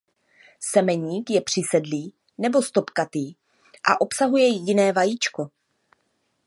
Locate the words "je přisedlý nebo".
1.29-2.61